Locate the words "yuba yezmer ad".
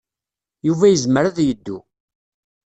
0.67-1.37